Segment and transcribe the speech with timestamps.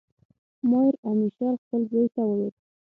[0.69, 2.53] مایر امشیل خپل زوی ته وویل.